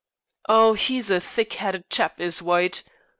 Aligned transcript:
"Oh, 0.49 0.73
he's 0.73 1.11
a 1.11 1.19
thick 1.19 1.53
headed 1.53 1.87
chap, 1.91 2.19
is 2.19 2.41
White. 2.41 2.81